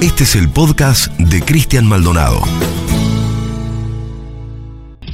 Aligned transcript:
Este 0.00 0.22
es 0.22 0.36
el 0.36 0.48
podcast 0.50 1.12
de 1.18 1.42
Cristian 1.42 1.84
Maldonado. 1.84 2.40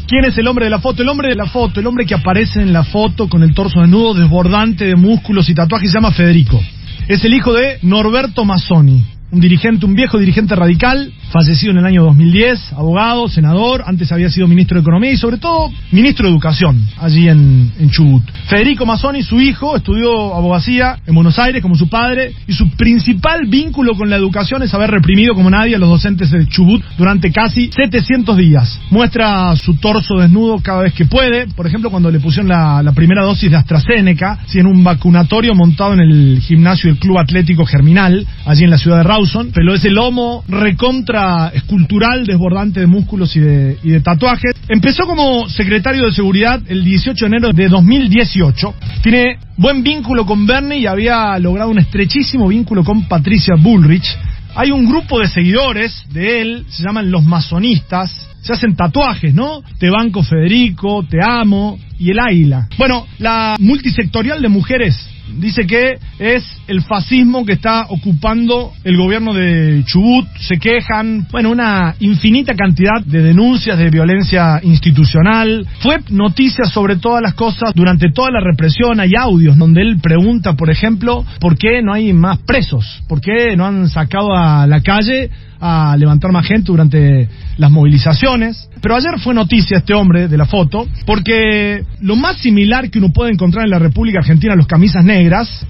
¿Quién 0.07 0.27
es 0.27 0.37
el 0.37 0.47
hombre 0.47 0.67
de 0.67 0.71
la 0.71 0.79
foto? 0.79 1.01
El 1.01 1.09
hombre 1.09 1.31
de 1.31 1.37
la 1.37 1.47
foto, 1.47 1.81
el 1.81 1.87
hombre 1.87 2.05
que 2.05 2.15
aparece 2.15 2.61
en 2.61 2.75
la 2.75 2.85
foto 2.85 3.27
con 3.27 3.43
el 3.43 3.55
torso 3.55 3.81
desnudo, 3.81 4.13
desbordante 4.13 4.85
de 4.85 4.95
músculos 4.95 5.49
y 5.49 5.55
tatuajes, 5.55 5.91
se 5.91 5.97
llama 5.97 6.13
Federico. 6.13 6.61
Es 7.09 7.25
el 7.25 7.33
hijo 7.33 7.55
de 7.55 7.79
Norberto 7.81 8.45
Mazzoni, 8.45 9.03
un 9.31 9.41
dirigente, 9.41 9.87
un 9.87 9.95
viejo 9.95 10.19
dirigente 10.19 10.55
radical, 10.55 11.15
fallecido 11.35 11.73
en 11.73 11.79
el 11.79 11.85
año 11.85 12.05
2010, 12.05 12.75
abogado, 12.75 13.27
senador, 13.27 13.83
antes 13.89 14.13
había 14.13 14.31
sido 14.31 14.47
ministro 14.47 14.77
de 14.77 14.83
Economía 14.83 15.11
y 15.11 15.17
sobre 15.17 15.39
todo 15.39 15.69
ministro 15.91 16.29
de 16.29 16.33
Educación, 16.33 16.81
allí 17.01 17.29
en, 17.29 17.73
Chubut. 17.91 18.23
Federico 18.47 18.87
Mazzoni, 18.87 19.25
su 19.25 19.41
hijo, 19.41 19.77
estudió 19.77 20.33
abogacía 20.33 20.97
en 21.05 21.15
Buenos 21.15 21.37
Aires 21.41 21.61
como 21.61 21.75
su 21.75 21.89
padre 21.89 22.33
y 22.47 22.53
su 22.53 22.71
principal 22.71 23.47
vínculo 23.47 23.97
con 23.97 24.09
la 24.11 24.17
educación 24.17 24.63
es 24.63 24.73
haber 24.75 24.93
reprimido 24.93 25.35
como 25.35 25.51
nadie 25.51 25.75
a 25.75 25.79
los 25.81 25.89
docentes 25.89 26.31
de 26.31 26.47
Chubut 26.47 26.85
durante 26.97 27.33
casi 27.33 27.69
700 27.73 28.37
días. 28.37 28.81
Muestra 28.91 29.57
su 29.57 29.75
torso 29.75 30.15
desnudo 30.21 30.61
cada 30.63 30.83
vez 30.83 30.95
que 30.95 31.05
puede, 31.05 31.49
por 31.49 31.67
ejemplo 31.67 31.91
cuando 31.91 32.13
le 32.13 32.21
pusieron 32.21 32.49
la, 32.49 32.93
primera 32.95 33.25
dosis 33.25 33.51
de 33.51 33.57
AstraZeneca, 33.57 34.39
si 34.47 34.61
en 34.61 34.67
un 34.67 34.85
vacunatorio 34.85 35.53
montado 35.57 35.95
en 35.95 36.01
el 36.01 36.41
gimnasio 36.41 36.91
del 36.91 37.01
Club 37.01 37.19
Atlético 37.19 37.67
Germinal, 37.67 38.25
allí 38.47 38.63
en 38.63 38.71
la 38.71 38.79
ciudad 38.79 38.99
de 38.99 39.03
Rawson, 39.03 39.51
pero 39.53 39.75
ese 39.75 39.91
lomo 39.91 40.45
recontra 40.49 41.24
escultural 41.53 42.27
desbordante 42.27 42.81
de 42.81 42.87
músculos 42.87 43.35
y 43.37 43.41
de, 43.41 43.79
y 43.83 43.91
de 43.91 44.01
tatuajes. 44.01 44.53
Empezó 44.69 45.05
como 45.05 45.49
secretario 45.49 46.05
de 46.07 46.13
seguridad 46.13 46.61
el 46.67 46.85
18 46.85 47.25
de 47.25 47.29
enero 47.29 47.53
de 47.53 47.69
2018. 47.69 48.75
Tiene 49.03 49.39
buen 49.57 49.83
vínculo 49.83 50.27
con 50.27 50.47
Bernie 50.47 50.79
y 50.79 50.87
había 50.87 51.39
logrado 51.39 51.71
un 51.71 51.79
estrechísimo 51.79 52.49
vínculo 52.49 52.85
con 52.85 53.07
Patricia 53.09 53.55
Bullrich. 53.59 54.17
Hay 54.57 54.71
un 54.71 54.87
grupo 54.87 55.19
de 55.19 55.27
seguidores 55.27 56.05
de 56.13 56.41
él, 56.41 56.65
se 56.69 56.85
llaman 56.85 57.11
los 57.11 57.25
masonistas, 57.25 58.29
se 58.41 58.53
hacen 58.53 58.77
tatuajes, 58.77 59.35
¿no? 59.35 59.63
Te 59.79 59.91
banco 59.91 60.23
Federico, 60.23 61.05
te 61.09 61.19
amo 61.23 61.79
y 61.99 62.11
el 62.11 62.21
águila. 62.21 62.69
Bueno, 62.79 63.07
la 63.19 63.57
multisectorial 63.59 64.41
de 64.41 64.49
mujeres 64.49 65.14
dice 65.39 65.67
que 65.67 65.99
es 66.19 66.45
el 66.67 66.83
fascismo 66.83 67.45
que 67.45 67.53
está 67.53 67.87
ocupando 67.89 68.73
el 68.85 68.97
gobierno 68.97 69.33
de 69.33 69.83
Chubut. 69.87 70.27
Se 70.39 70.59
quejan, 70.59 71.27
bueno, 71.31 71.51
una 71.51 71.95
infinita 72.01 72.55
cantidad 72.55 73.03
de 73.05 73.23
denuncias 73.23 73.79
de 73.79 73.91
violencia 73.91 74.61
institucional. 74.63 75.67
Fue 75.81 75.99
noticia 76.11 76.65
sobre 76.65 76.97
todas 76.97 77.23
las 77.23 77.35
cosas 77.35 77.73
durante 77.75 78.11
toda 78.13 78.31
la 78.31 78.41
represión. 78.41 79.01
Hay 79.01 79.13
audios 79.19 79.57
donde 79.57 79.83
él 79.83 79.99
pregunta, 80.01 80.55
por 80.55 80.71
ejemplo, 80.71 81.25
por 81.41 81.57
qué 81.57 81.83
no 81.83 81.93
hay 81.93 82.13
más 82.13 82.39
presos, 82.39 83.03
por 83.09 83.21
qué 83.21 83.57
no 83.57 83.67
han 83.67 83.89
sacado 83.89 84.35
a 84.37 84.67
la 84.67 84.81
calle 84.81 85.31
a 85.67 85.97
levantar 85.97 86.31
más 86.31 86.47
gente 86.47 86.67
durante 86.67 87.29
las 87.57 87.71
movilizaciones. 87.71 88.69
Pero 88.83 88.97
ayer 88.97 89.19
fue 89.19 89.33
noticia 89.33 89.79
este 89.79 89.95
hombre 89.95 90.29
de 90.29 90.37
la 90.37 90.45
foto, 90.45 90.87
porque 91.07 91.85
lo 92.01 92.17
más 92.17 92.37
similar 92.37 92.91
que 92.91 92.99
uno 92.99 93.11
puede 93.15 93.33
encontrar 93.33 93.65
en 93.65 93.71
la 93.71 93.79
República 93.79 94.19
Argentina, 94.19 94.55
los 94.55 94.67
camisas 94.67 95.03
negras, 95.05 95.14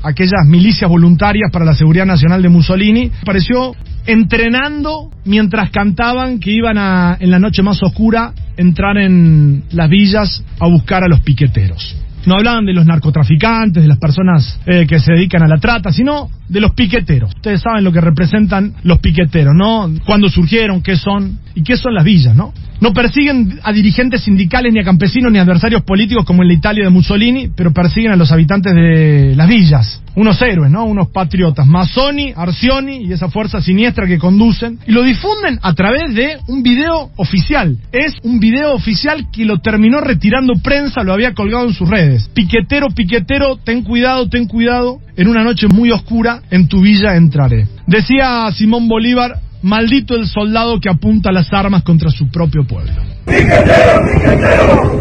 aquellas 0.03 0.47
milicias 0.47 0.89
voluntarias 0.89 1.51
para 1.53 1.65
la 1.65 1.75
seguridad 1.75 2.07
nacional 2.07 2.43
de 2.43 2.49
Mussolini, 2.49 3.11
apareció 3.23 3.75
entrenando 4.07 5.11
mientras 5.25 5.71
cantaban 5.71 6.39
que 6.39 6.51
iban 6.51 6.79
a, 6.79 7.17
en 7.19 7.31
la 7.31 7.39
noche 7.39 7.63
más 7.63 7.83
oscura, 7.83 8.33
entrar 8.57 8.99
en 8.99 9.65
las 9.71 9.89
villas 9.89 10.43
a 10.59 10.69
buscar 10.69 11.05
a 11.05 11.09
los 11.09 11.21
piqueteros. 11.21 11.97
No 12.27 12.35
hablaban 12.35 12.65
de 12.65 12.73
los 12.73 12.87
narcotraficantes, 12.87 13.83
de 13.83 13.89
las 13.89 13.99
personas 13.99 14.59
eh, 14.67 14.87
que 14.87 14.99
se 14.99 15.13
dedican 15.13 15.43
a 15.43 15.49
la 15.49 15.59
trata, 15.59 15.93
sino 15.93 16.29
de 16.49 16.61
los 16.61 16.73
piqueteros. 16.73 17.35
Ustedes 17.35 17.61
saben 17.61 17.85
lo 17.85 17.93
que 17.93 18.01
representan 18.01 18.75
los 18.83 18.99
piqueteros, 18.99 19.55
¿no? 19.55 19.91
Cuándo 20.05 20.29
surgieron, 20.29 20.83
qué 20.83 20.97
son 20.97 21.39
y 21.55 21.63
qué 21.63 21.77
son 21.77 21.95
las 21.95 22.05
villas, 22.05 22.35
¿no? 22.35 22.53
No 22.81 22.93
persiguen 22.93 23.61
a 23.63 23.73
dirigentes 23.73 24.23
sindicales, 24.23 24.73
ni 24.73 24.81
a 24.81 24.85
campesinos, 24.85 25.33
ni 25.33 25.39
a 25.39 25.43
adversarios 25.43 25.83
políticos 25.83 26.25
como 26.27 26.43
en 26.43 26.49
la 26.49 26.55
Italia 26.55 26.85
de 26.85 26.91
Mussolini, 26.91 27.49
pero 27.55 27.73
persiguen 27.73 28.13
a 28.13 28.17
los 28.17 28.31
habitantes 28.31 28.75
de 28.75 29.35
las 29.37 29.49
villas. 29.49 30.03
Unos 30.17 30.41
héroes, 30.43 30.71
¿no? 30.71 30.85
Unos 30.85 31.09
patriotas. 31.09 31.67
Mazzoni, 31.67 32.33
Arcioni 32.37 33.07
y 33.07 33.13
esa 33.13 33.31
fuerza 33.31 33.61
siniestra 33.61 34.07
que 34.07 34.19
conducen. 34.19 34.79
Y 34.87 34.93
lo 34.93 35.03
difunden 35.03 35.59
a 35.63 35.73
través 35.73 36.15
de 36.15 36.37
un 36.49 36.63
video 36.63 37.11
oficial. 37.17 37.79
Es 37.91 38.15
un 38.23 38.39
video 38.39 38.75
oficial 38.75 39.29
que 39.33 39.45
lo 39.45 39.59
terminó 39.59 40.01
retirando 40.01 40.55
prensa, 40.63 41.03
lo 41.03 41.13
había 41.13 41.33
colgado 41.33 41.67
en 41.67 41.75
sus 41.75 41.89
redes. 41.89 42.14
Piquetero, 42.35 42.89
piquetero, 42.91 43.57
ten 43.57 43.83
cuidado, 43.83 44.29
ten 44.29 44.47
cuidado. 44.47 45.01
En 45.17 45.29
una 45.29 45.45
noche 45.45 45.67
muy 45.69 45.91
oscura, 45.91 46.43
en 46.51 46.69
tu 46.69 46.81
villa 46.81 47.17
entraré. 47.17 47.67
Decía 47.87 48.51
Simón 48.53 48.89
Bolívar, 48.89 49.41
Maldito 49.65 50.15
el 50.15 50.27
soldado 50.27 50.79
que 50.79 50.91
apunta 50.91 51.33
las 51.33 51.51
armas 51.51 51.83
contra 51.83 52.11
su 52.11 52.31
propio 52.31 52.67
pueblo. 52.67 52.93
¡Piquetero, 53.25 54.05
piquetero! 54.13 55.01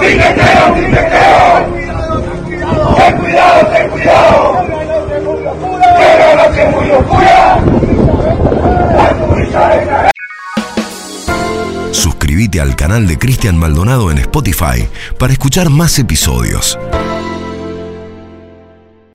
¡Piquetero, 0.00 0.74
piquetero! 0.74 1.76
¡Ten 2.96 3.18
cuidado, 3.18 3.66
ten 3.74 3.90
cuidado! 3.90 4.45
Al 12.58 12.76
canal 12.76 13.06
de 13.06 13.18
Cristian 13.18 13.56
Maldonado 13.58 14.10
en 14.10 14.18
Spotify 14.18 14.88
para 15.18 15.32
escuchar 15.32 15.70
más 15.70 15.98
episodios. 15.98 16.78